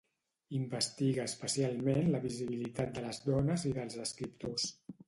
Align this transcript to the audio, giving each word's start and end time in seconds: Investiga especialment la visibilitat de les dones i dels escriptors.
Investiga 0.59 1.25
especialment 1.31 2.09
la 2.17 2.23
visibilitat 2.25 2.97
de 2.99 3.05
les 3.07 3.25
dones 3.31 3.71
i 3.75 3.79
dels 3.79 4.03
escriptors. 4.09 4.71